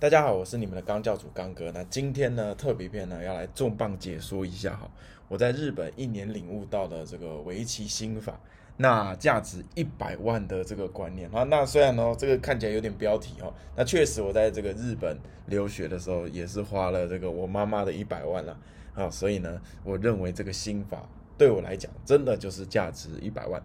[0.00, 1.72] 大家好，我是你们的钢教主刚哥。
[1.72, 4.88] 那今天呢，特别篇呢要来重磅解说一下哈，
[5.26, 8.38] 我在日本一年领悟到的这个围棋心法，
[8.76, 11.42] 那价值一百万的这个观念啊。
[11.42, 18.56] 那虽然呢这个看起来有点标题哈，那确实我在这个日本留学的时候也是花了这个我妈妈的一百万了
[18.94, 23.60] 啊，所以呢，我认为这个心法对我来讲真的就是价值一百万。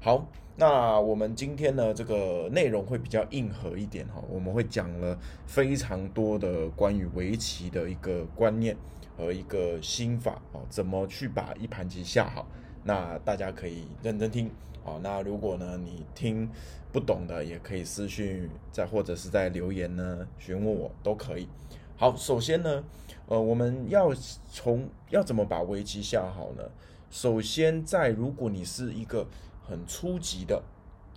[0.00, 0.26] 好，
[0.56, 8.76] 那我们今天呢，这个内容会比较硬核一点哈，我们会讲了非常多的关于围棋的一个观念
[9.16, 12.46] 和一个心法哦，怎么去把一盘棋下好。
[12.84, 14.48] 那大家可以认真听
[14.84, 15.00] 哦。
[15.02, 16.48] 那如果呢你听
[16.92, 21.48] 不懂的，也可以私信在或者是在留言呢询问我都可以。
[21.96, 22.84] 好，首先呢，
[23.26, 24.14] 呃，我们要
[24.52, 26.62] 从要怎么把围棋下好呢？
[27.10, 29.26] 首先在如果你是一个
[29.66, 30.62] 很初级的，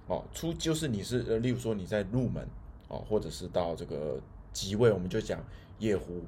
[0.07, 2.47] 哦，初就是你是呃，例如说你在入门，
[2.87, 4.21] 哦，或者是到这个
[4.53, 5.43] 级位，我们就讲
[5.79, 6.23] 夜壶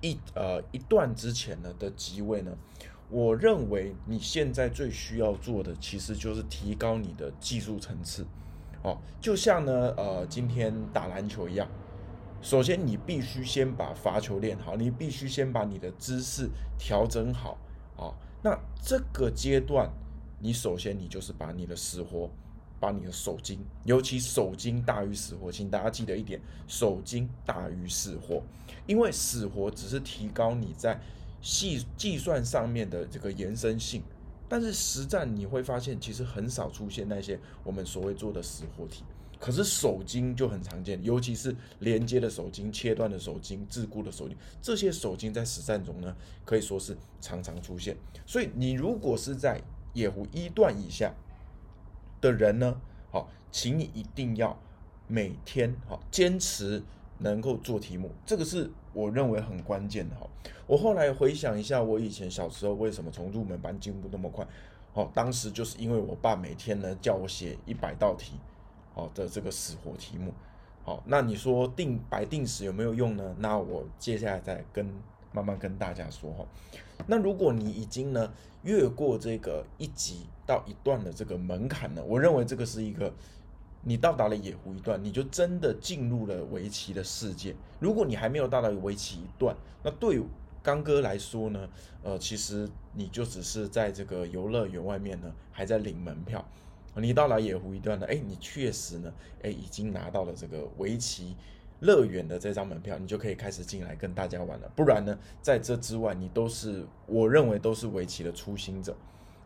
[0.00, 2.50] 一呃一段之前呢的级位呢，
[3.08, 8.26] 我认为你现在最需要做的其实就是提高你的技术层次，
[8.82, 11.68] 哦，就像呢呃今天打篮球一样，
[12.40, 17.56] 首先你必须先把罚球练好，你必须先把你的姿势调整好，
[17.96, 18.10] 啊，
[18.42, 19.88] 那这个阶段。
[20.44, 22.28] 你首先，你就是把你的死活，
[22.80, 28.42] 把你的手筋，尤其手筋大于死活，请大家记得一点，手筋大于死活，
[28.84, 31.00] 因为死活只是提高你在
[31.40, 34.02] 细计算上面的这个延伸性，
[34.48, 39.04] 但是实战你会发现，其实很少出现那些我们所谓做的死活题，
[39.38, 47.96] 可是手筋就很常见，尤其是连接的手筋、切断的手筋、桎梏的手筋，这些手筋在实战中呢，可以说是常常出现，
[48.26, 49.62] 所以你如果是在
[49.92, 51.12] 野狐一段以下
[52.20, 54.58] 的人呢，好，请你一定要
[55.06, 56.82] 每天好坚持
[57.18, 60.26] 能够做题目，这个是我认为很关键的哈。
[60.66, 64.46] 我后来回想一下，我以前小时候为什么从入门班进步那么快？
[64.94, 68.34] 哦，当时就是因为我爸每天呢叫我写一百道题，
[68.94, 70.32] 好的这个死活题目。
[70.84, 73.34] 好，那你说定白定时有没有用呢？
[73.38, 74.86] 那我接下来再跟。
[75.32, 76.46] 慢慢跟大家说哈，
[77.06, 78.32] 那如果你已经呢
[78.62, 83.12] 越过这个一级到一段的这个门槛呢，我认为这个是一个
[83.82, 87.54] 你到达了野狐一段，你就真的进入了围棋的世界。
[87.80, 90.20] 如果你还没有到达围棋一段，那对
[90.62, 91.68] 刚哥来说呢，
[92.04, 96.44] 呃，其实你就只是在这个游乐园外面呢还在领门票。
[96.94, 99.12] 你到达野狐一段呢，哎，你确实呢，
[99.42, 101.34] 哎，已经拿到了这个围棋。
[101.82, 104.70] 乐园的这张门票，你就可以开始进来跟大家玩了。
[104.76, 108.96] 不然呢，在这之外，你都是我认为都是围棋的初心者。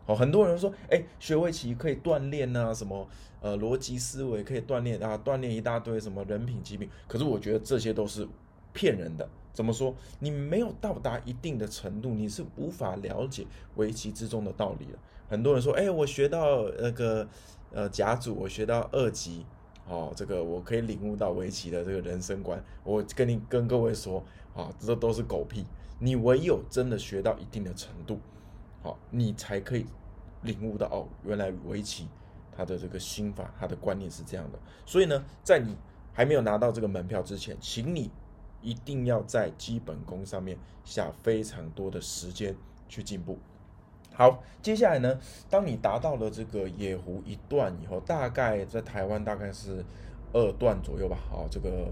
[0.05, 3.07] 哦，很多人说，哎，学围棋可以锻炼啊，什么
[3.41, 6.87] 呃逻辑思维可以锻炼啊，锻炼一大堆什么人品、极品。
[7.07, 8.27] 可是我觉得这些都是
[8.71, 9.27] 骗人的。
[9.51, 9.95] 怎么说？
[10.19, 14.99] 你没有到达一定的程度，你是无法了解围棋之中的道理的。
[15.27, 17.27] 很多人说，哎，我学到那个
[17.71, 19.43] 呃甲组，我学到二级。
[19.87, 22.61] 哦，这个我可以领悟到围棋的这个人生观。
[22.83, 25.65] 我跟你跟各位说，啊，这都是狗屁。
[25.99, 28.19] 你唯有真的学到一定的程度，
[28.83, 29.85] 好，你才可以
[30.43, 32.07] 领悟到哦，原来围棋
[32.55, 34.59] 它的这个心法，它的观念是这样的。
[34.85, 35.75] 所以呢，在你
[36.13, 38.11] 还没有拿到这个门票之前，请你
[38.61, 42.55] 一定要在基本功上面下非常多的时间
[42.89, 43.39] 去进步。
[44.17, 49.85] 好，接下来呢，当你达到了这个野狐一段以后，大概在台湾大概是
[50.33, 51.15] 二段左右吧。
[51.29, 51.87] 好，这个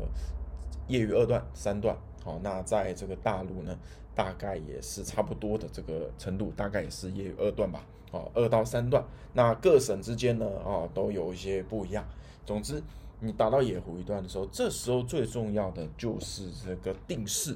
[0.87, 1.95] 业余二段、三段。
[2.23, 3.77] 好，那在这个大陆呢，
[4.15, 7.85] 大概也是差不多的这个程度，大概也是业余二段吧。
[8.09, 9.05] 好，二到三段。
[9.33, 12.03] 那各省之间呢，啊，都有一些不一样。
[12.43, 12.81] 总之，
[13.19, 17.55] 你达到野狐一段的时候，这时候最重要的就是这个定式。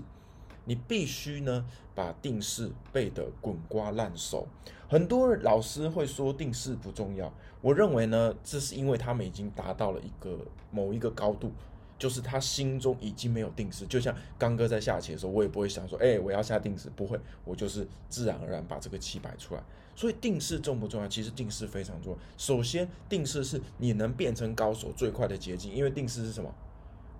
[0.70, 1.66] 你必须呢
[1.96, 4.48] 把定式背得滚瓜烂熟。
[4.88, 10.38] 很多老师会说定式不重要，我认为呢，这是因为他们已经达到了一个
[10.70, 11.52] 某一个高度，
[11.98, 13.88] 就是他心中已经没有定式。
[13.88, 19.64] 就像刚哥在下棋的时候，我也不会想说，哎，我要下定式，不会，我就是自然而然把这个棋摆出来。
[19.96, 21.08] 所以定式重不重要？
[21.08, 22.20] 其实定式非常重要。
[22.38, 26.54] 首先，定式是你能变成高手最快的捷径，因为定式是什么？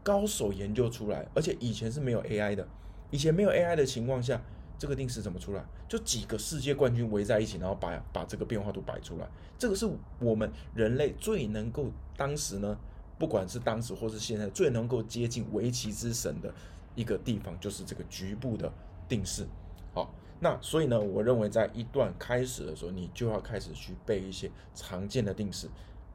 [0.04, 2.68] 高手研究出来，而且以前是没有 AI 的。
[3.12, 4.42] 以前没有 AI 的情况下，
[4.78, 5.64] 这个定式怎么出来？
[5.88, 9.28] 就几个世界冠军围在一起，然后把把这个变化都摆出来。
[9.58, 9.90] 这个是
[10.20, 12.78] 我们人类最能够当时呢，
[13.18, 16.54] 不管是当时或是现在最能够接近围棋之神的
[16.96, 18.72] 一个地方，就是这个局部的
[19.08, 19.46] 定式。
[19.94, 25.68] 好，那所以呢，我认为在一段开始的时候，你就要开始去背一些常见的定式。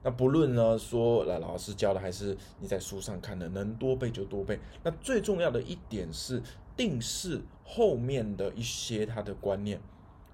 [0.03, 4.59] 那不论呢说了老师教的还是你在书上看的，能多背就多背。
[4.83, 6.43] 那最重要的一点是
[6.77, 9.81] 定式后面的一些它的观念，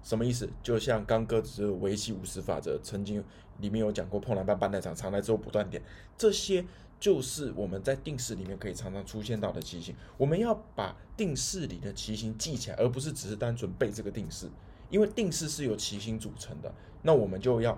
[0.03, 0.49] 什么意思？
[0.63, 3.23] 就像刚哥只是围棋五十法则，曾经
[3.59, 5.81] 里面有讲过碰篮板、半带场、长来之后不断点，
[6.17, 6.65] 这些。
[6.99, 14.47] 就是我们在定式里面可以常常出现到的棋形，我们要把定式里的棋形记起来，而不是只是单纯背这个定式，
[14.91, 16.71] 因为定式是由棋形组成的。
[17.01, 17.75] 那我们就要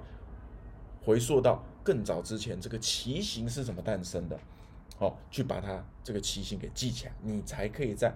[1.01, 4.38] 回溯到更早之前，这个棋形是怎么诞生的，
[4.98, 8.13] 好，去把它这个棋形给记起来，你才可以在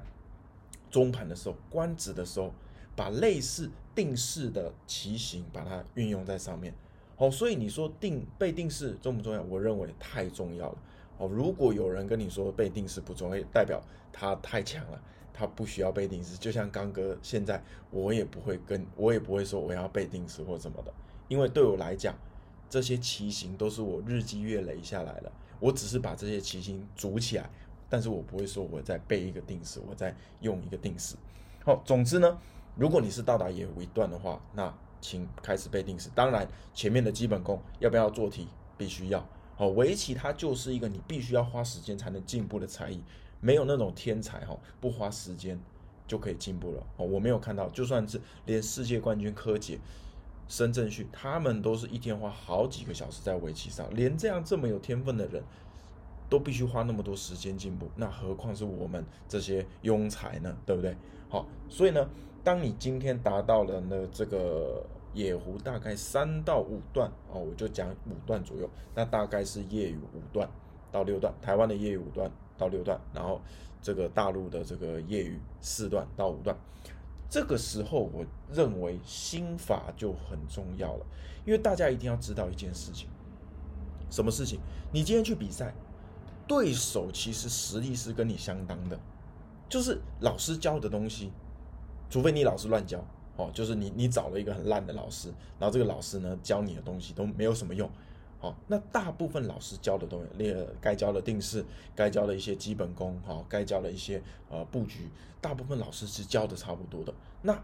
[0.98, 2.52] 中盘的时候、官子的时候，
[2.96, 6.74] 把类似定式的棋形把它运用在上面。
[7.16, 9.44] 好，所以你说定背定式重不重要？
[9.44, 10.78] 我认为太重要了。
[11.20, 13.80] 哦，如果有人跟你说背定式不重要，代表
[14.12, 15.00] 他太强了，
[15.32, 16.36] 他不需要背定式。
[16.36, 20.92] 就像刚哥现在，我也不会跟我也不会说我要背定式或什么的，
[21.28, 22.16] 因为对我来讲，
[22.68, 27.48] 这些棋形都是我日积月累下来的，我只是把这些棋形组起来，
[27.90, 31.16] 但是我不会说我在背一个定式，我在用一个定式。
[31.64, 32.38] 好，总之呢，
[32.76, 36.10] 如果你是到达野湖一段的话，那请开始背定式。
[36.16, 38.48] 当然，前面的基本功要不要做题，
[38.78, 39.28] 必须要。
[39.56, 43.02] 好，围棋它就是一个你必须要花时间才能进步的才艺，
[43.40, 45.60] 没有那种天才哈，不花时间
[46.08, 46.86] 就可以进步了。
[46.98, 49.80] 哦，我没有看到，就算是连世界冠军柯洁、
[50.48, 55.44] 申正旭，他们都是一天花好几个小时在围棋上，连这样这么有天分的人
[56.30, 60.56] 都必须花那么多时间进步，那何况是我们这些庸才呢？
[60.66, 60.96] 对不对？
[61.30, 62.10] 好，所以呢，
[62.44, 64.86] 当你今天达到了呢这个。
[65.14, 70.48] 野狐大概三到五段哦，我就讲五段左右，那大概是业余五段
[70.92, 73.42] 到六段，台湾的业余五段到六段，然后
[73.82, 76.56] 这个大陆的这个业余四段到五段。
[77.28, 81.06] 这个时候，我认为心法就很重要了，
[81.46, 83.10] 因为大家一定要知道一件事情，
[84.12, 84.60] 什么事情？
[84.92, 85.74] 你今天去比赛，
[86.48, 88.98] 对手其实实力是跟你相当的，
[89.68, 91.32] 就是老师教的东西，
[92.10, 93.04] 除非你老师乱教。
[93.36, 97.88] 哦，就是你你找了一个很烂的老师，然后这个老师呢教你的东西都没有什么用。
[98.40, 101.64] 好，那大部分老师教的东西，列该教的定式，
[101.96, 105.08] 该教的一些基本功，好，该教的一些呃布局，
[105.40, 107.14] 大部分老师是教的差不多的。
[107.44, 107.62] 那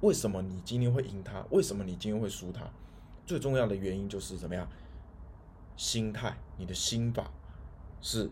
[0.00, 1.44] 为什么你今天会赢他？
[1.50, 2.70] 为什么你今天会输他？
[3.26, 4.68] 最重要的原因就是怎么样？
[5.76, 7.28] 心态，你的心法
[8.06, 8.30] 是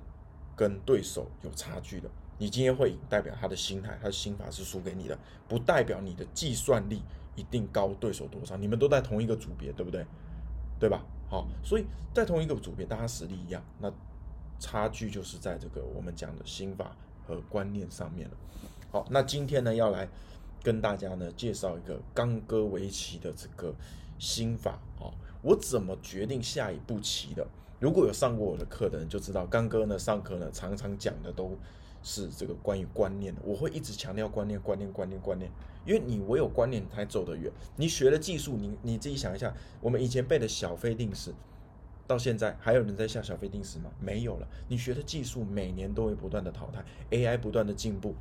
[0.55, 2.09] 跟对手有差距的。
[2.39, 5.19] 你今天会赢，代表他的心态，他的心法是输给你的，
[5.49, 7.03] 不代表你的计算力
[7.35, 8.57] 一定高对手多少。
[8.57, 10.07] 你们都在同一个组别，对不对？
[10.79, 11.05] 对吧？
[11.29, 11.85] 好，所以
[12.15, 13.93] 在同一个组别，大家实力一样，那
[14.61, 18.37] 差距就是在这个我们讲的心法和观念上面了。
[18.93, 20.09] 好，那今天呢，要来
[20.63, 23.75] 跟大家呢介绍一个刚哥围棋的这个
[24.21, 25.11] 心法啊，
[25.43, 27.45] 我怎么决定下一步棋的？
[27.81, 31.57] 如果有上过我的课的人就知道，刚哥呢上课呢常常讲的都。
[32.07, 35.51] 是这个关于观念的，我会一直强调观念，观念，观念，观念，
[35.87, 37.51] 因为你唯有观念才走得远。
[37.77, 39.51] 你学了技术，你你自己想一下，
[39.81, 41.33] 我们以前背的小飞定式，
[42.07, 43.91] 到现在还有人在下小飞定式吗？
[43.99, 44.47] 没有了。
[44.69, 48.15] 你学的技术每年都会不断的淘汰，AI 不断的进步，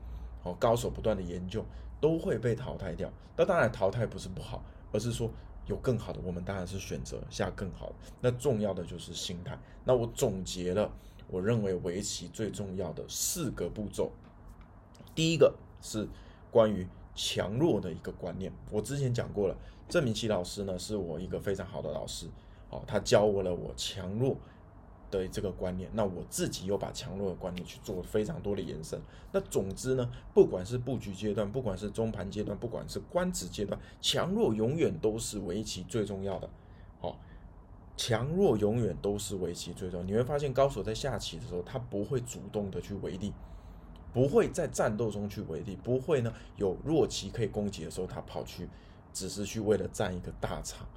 [0.43, 1.65] 哦，高手不断的研究，
[1.99, 3.11] 都会被淘汰掉。
[3.35, 4.63] 那当然淘汰不是不好，
[4.93, 5.29] 而是说
[5.67, 7.95] 有更好的，我们当然是选择下更好的。
[8.21, 9.57] 那重要的就是心态。
[9.85, 10.91] 那我总结了。
[11.29, 14.11] 我认为围棋最重要的四个步骤，
[15.15, 15.51] 第一个
[15.81, 16.07] 是
[16.51, 16.85] 关于
[17.15, 18.51] 强弱的一个观念。
[18.69, 19.57] 我之前讲过了，
[19.89, 22.27] 郑明奇老师呢是我一个非常好的老师，
[22.69, 24.37] 哦，他教我了我强弱
[25.19, 25.89] 的这个观念。
[25.93, 28.99] 那我自己又把强弱的观念去做非常多的延伸。
[29.31, 36.49] 那总之呢，不管是布局阶段，不管是中盘阶段，不管是官子阶段，强弱永远都是围棋最重要的。
[36.99, 37.19] 好。
[37.95, 40.05] 强弱永远都是围棋最重要。
[40.05, 43.31] 你会发现，高手在下棋的时候，他不会主动的去围地，
[44.11, 48.67] 不会在战斗中去围地，不会呢有弱棋可以攻击的时候，他跑去，
[49.13, 50.87] 只是去为了占一个大场。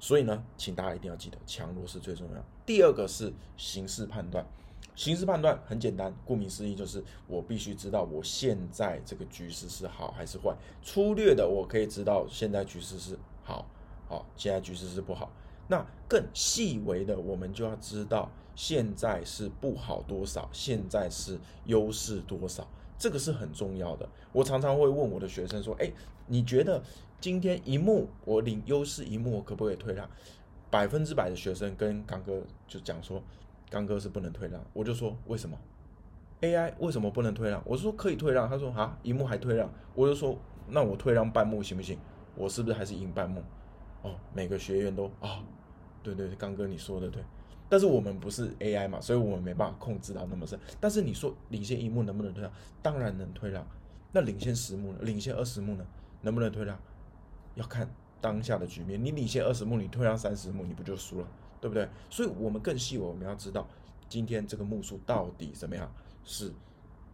[0.00, 2.44] 所以呢，请大家一定要记得，强弱是最重要。
[2.64, 4.46] 第二个是形势判断，
[4.94, 10.54] 形势判断很简单，顾名思义就是我必须知道我现在这个局势是好还是坏。
[10.82, 13.66] 粗略的，我可以知道现在局势是好，
[14.08, 15.30] 好，现在局势是不好。
[15.68, 22.66] 那更细微的，我们就要知道现在是不好多少，现在是优势多少，
[22.98, 24.06] 这个是很重要的。
[24.32, 25.90] 我常常会问我的学生说：“哎，
[26.26, 26.82] 你觉得
[27.22, 30.10] 今天一幕我领优势一幕，我可不可以退让？”
[30.68, 33.22] 百分之百的学生跟刚哥就讲说
[33.70, 35.56] ：“刚哥是不能退让。”我就说：“为什么
[36.40, 40.36] ？AI 为什么不能退让？”我说：“可以退让。”他说：“啊，一幕还退让？”我就说
[40.68, 41.96] ：“那我退让半幕行不行？
[42.34, 43.40] 我是不是还是赢半幕？”
[44.02, 45.44] 哦，每个学员都啊。
[46.02, 47.22] 对对，刚哥你说的对。
[47.68, 50.58] 但是我们不是 AI 嘛，所以我们没办法控制到那么深。
[50.80, 52.52] 但是你说领先一目能不能退让？
[52.82, 53.64] 当然能退让。
[54.10, 54.98] 那领先十目呢？
[55.02, 55.86] 领先二十目呢？
[56.22, 56.78] 能不能退让？
[57.54, 57.88] 要看
[58.20, 59.02] 当下的局面。
[59.02, 61.26] 你领先二十目，你退让三十目，你不就输了？
[61.60, 61.88] 对不对？
[62.10, 63.66] 所以我们更细，我们要知道
[64.08, 65.92] 今天这个目数到底怎么样，
[66.24, 66.52] 是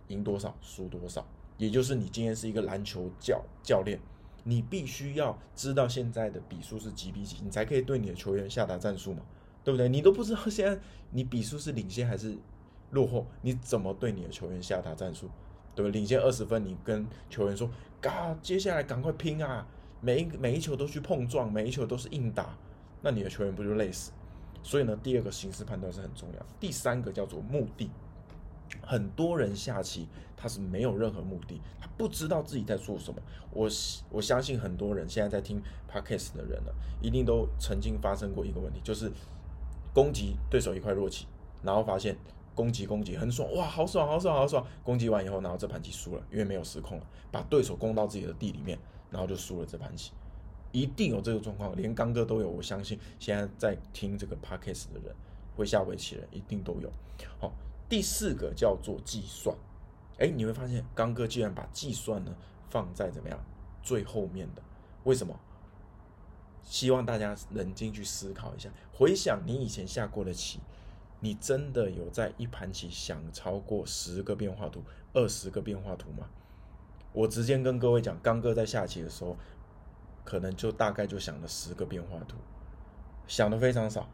[0.09, 1.27] 赢多少，输多少。
[1.57, 4.01] 也就是你今天是一个篮球教教练，
[4.45, 9.23] 你必须要知道现在的比数是几比几，你才可以对你的球员下达战术嘛。
[9.65, 9.87] 对不对？
[9.87, 10.81] 你都不知道现在
[11.11, 12.35] 你比数是领先还是
[12.93, 15.29] 落后，你怎么对你的球员下达战术？
[15.75, 16.01] 对不对？
[16.01, 17.69] 领先二十分，你跟球员说
[18.01, 19.67] ：“嘎，接下来赶快拼啊！
[20.01, 22.57] 每一每一球都去碰撞，每一球都是硬打，
[23.03, 24.13] 那你的球员不就累死？”
[24.63, 26.47] 所以呢，第二个形势判断是很重要。
[26.59, 27.91] 第三个叫做目的。
[28.83, 33.21] 很多人下棋他是没有任何目的，他不知道自己在做什么。
[33.51, 33.69] 我
[34.11, 39.11] 我相信很多人现在在听 podcast 的人呢，一定都曾经发生过一个问题，就是。
[39.95, 41.27] 攻击对手一块弱棋，
[41.61, 42.17] 然后发现
[42.55, 44.65] 攻击攻击很爽哇，好爽好爽好爽！
[44.85, 48.79] 攻击完以后，然后这盘棋输了，因为没有失控了，把对手攻到自己的地里面，
[49.11, 50.13] 然后就输了这盘棋。
[50.71, 52.49] 一定有这个状况，连刚哥都有。
[52.49, 55.15] 我相信现在在听这个 podcast 的人，
[55.57, 56.93] 会下围棋的人一定都有。
[57.41, 57.53] 好，
[57.89, 59.57] 第四个叫做计算。
[60.19, 62.35] 哎，你会发现刚哥居然把计算呢
[62.69, 63.39] 放在怎么样
[63.83, 64.63] 最后面的？
[65.05, 65.39] 为什么？
[66.63, 70.61] 希望大家冷静去思考一下，回想你以前下过的棋，
[71.21, 74.83] 你真的有在一盘棋想超过十个变化图、
[75.15, 76.29] 二十个变化图吗？
[77.19, 79.37] 我直接跟各位讲，刚哥在下棋的时候，
[80.25, 82.37] 可能就大概就想了十个变化图，
[83.27, 84.09] 想的非常少。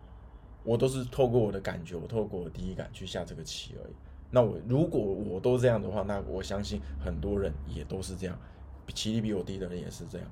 [0.63, 3.93] 我都是透过我的感觉，我透过我第一感去下这个棋而已。
[4.31, 8.39] 那我如果我都这样的话，那我相信很多人也都是这样，
[8.95, 10.27] 棋力比我低的人也是这样。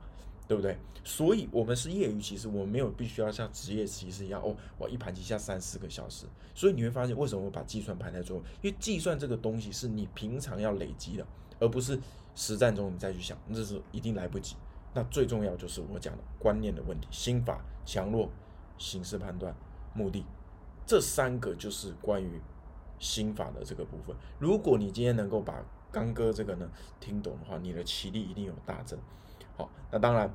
[0.49, 0.77] 对不对？
[1.05, 6.27] 所以，我们是业余棋士，我们没有必须要像职业棋士一样哦，我一盘棋下三四个小时。
[6.55, 8.43] 所以你会发现，为什么我把计算排在最后？
[8.61, 11.27] 因为计算这个东西是你平常要累积的，
[11.59, 11.99] 而不是
[12.35, 14.57] 实战中你再去想，那是一定来不及。
[14.95, 18.29] 那最重要就是我讲的观念的问题，心法、强弱、
[18.77, 19.55] 形式判断、
[19.95, 20.25] 目的，
[20.87, 22.41] 这三个就是关于
[22.99, 24.15] 心法的这个部分。
[24.39, 26.71] 如果你今天能够把刚哥这个呢
[27.01, 28.99] 听懂的话，你的棋力一定有大增。
[29.57, 30.31] 好，那当然，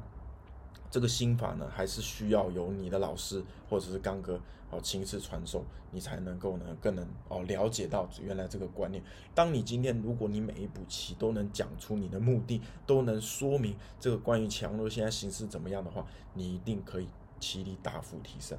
[0.90, 4.40] 这个心法呢，还是需要由你的老师或者是刚哥
[4.70, 9.04] 哦亲自传授，你才能够呢更能哦了解到原来这个观念。
[9.36, 17.08] 当你今天如果你每一步棋都能讲出你的目的，都能说明这个关于强弱现在形势怎么样的话，你一定可以
[17.40, 18.58] 棋力大幅提升。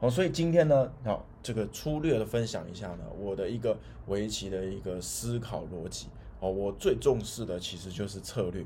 [0.00, 6.06] 好，所以今天呢，好这个粗略的分享一下呢，我的一个围棋的一个思考逻辑
[6.40, 8.64] 哦，我最重视的其实就是策略。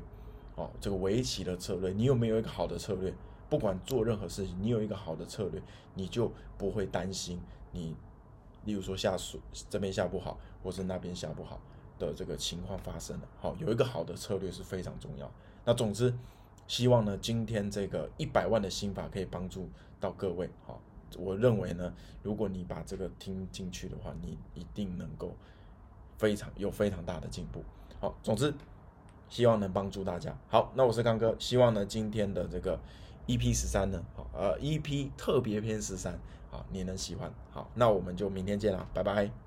[0.55, 3.13] 哦，这个围棋的策略，你有没有一个好的策略？
[3.49, 5.61] 不管做任何事情，你有一个好的策略，
[5.93, 7.39] 你就不会担心
[7.71, 7.95] 你，
[8.65, 11.59] 例如说下数这边下不好，或者那边下不好
[11.99, 13.27] 的这个情况发生了。
[13.39, 15.31] 好，有一个好的策略是非常重要。
[15.65, 16.11] 那总之，
[16.67, 19.69] 希望呢，今天这个一百万的心法可以帮助
[19.99, 20.49] 到各位。
[20.65, 20.81] 好，
[21.19, 21.93] 我认为呢，
[22.23, 25.35] 如果你把这个听进去的话，你一定能够
[26.17, 27.63] 非常有非常大的进步。
[27.99, 28.53] 好，总之。
[29.33, 30.31] 希望能帮助大家。
[30.47, 32.79] 好，那我是刚哥，希望呢今天的这个
[33.25, 36.19] EP 十三呢，好，呃，EP 特别篇十三，
[36.51, 37.33] 好，你能喜欢。
[37.49, 39.42] 好，那我们就明天见啦，拜拜。